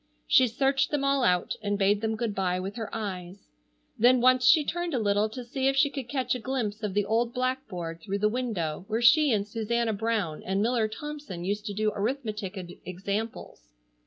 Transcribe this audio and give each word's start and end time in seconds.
She 0.25 0.47
searched 0.47 0.89
them 0.89 1.03
all 1.03 1.23
out 1.23 1.55
and 1.61 1.77
bade 1.77 2.01
them 2.01 2.15
good 2.15 2.33
bye 2.33 2.59
with 2.59 2.75
her 2.75 2.89
eyes. 2.91 3.45
Then 3.99 4.19
once 4.19 4.47
she 4.47 4.65
turned 4.65 4.95
a 4.95 4.97
little 4.97 5.29
to 5.29 5.43
see 5.45 5.67
if 5.67 5.75
she 5.75 5.91
could 5.91 6.09
catch 6.09 6.33
a 6.33 6.39
glimpse 6.39 6.81
of 6.81 6.95
the 6.95 7.05
old 7.05 7.35
blackboard 7.35 8.01
through 8.01 8.17
the 8.17 8.27
window 8.27 8.83
where 8.87 9.03
she 9.03 9.31
and 9.31 9.47
Susanna 9.47 9.93
Brown 9.93 10.41
and 10.41 10.59
Miller 10.59 10.87
Thompson 10.87 11.43
used 11.43 11.67
to 11.67 11.73
do 11.75 11.91
arithmetic 11.91 12.57
examples. 12.83 13.75